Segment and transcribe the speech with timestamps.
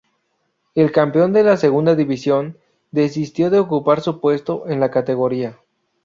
[0.73, 2.57] El campeón de la "Segunda División"
[2.89, 5.59] desistió de ocupar su puesto en la categoría.